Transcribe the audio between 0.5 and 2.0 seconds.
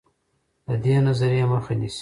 د دې نظریې مخه نیسي.